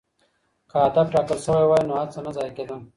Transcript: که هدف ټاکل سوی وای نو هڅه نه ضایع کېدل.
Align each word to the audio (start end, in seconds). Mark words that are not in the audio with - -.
که 0.69 0.77
هدف 0.85 1.05
ټاکل 1.13 1.37
سوی 1.45 1.65
وای 1.67 1.83
نو 1.87 1.93
هڅه 2.01 2.19
نه 2.25 2.31
ضایع 2.37 2.53
کېدل. 2.57 2.79